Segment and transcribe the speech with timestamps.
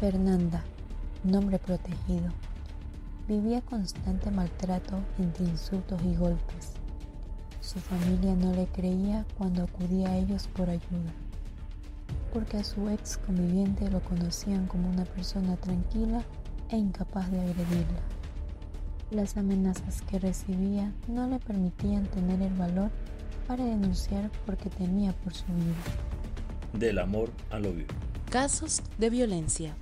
[0.00, 0.64] Fernanda,
[1.24, 2.32] nombre protegido,
[3.28, 6.72] vivía constante maltrato entre insultos y golpes.
[7.60, 11.12] Su familia no le creía cuando acudía a ellos por ayuda,
[12.32, 16.22] porque a su ex conviviente lo conocían como una persona tranquila
[16.70, 18.00] e incapaz de agredirla.
[19.10, 22.90] Las amenazas que recibía no le permitían tener el valor
[23.46, 25.76] para denunciar porque temía por su vida.
[26.72, 27.84] Del amor al odio.
[28.30, 29.74] Casos de violencia.